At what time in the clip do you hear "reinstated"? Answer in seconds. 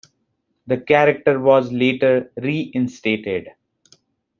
2.37-3.49